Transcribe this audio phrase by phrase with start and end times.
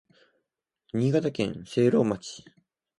[0.93, 2.43] 新潟県聖籠町